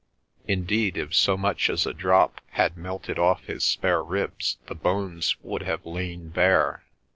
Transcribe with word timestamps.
Indeed, 0.47 0.97
if 0.97 1.13
so 1.13 1.37
much 1.37 1.69
as 1.69 1.85
a 1.85 1.93
drop 1.93 2.41
had 2.53 2.75
melted 2.75 3.19
off 3.19 3.45
his 3.45 3.63
spare 3.63 4.01
ribs, 4.03 4.57
the 4.65 4.73
bones 4.73 5.35
would 5.43 5.61
have 5.61 5.85
lain 5.85 6.29
bare. 6.29 6.83